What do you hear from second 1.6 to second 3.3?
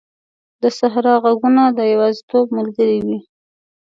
د یوازیتوب ملګري وي.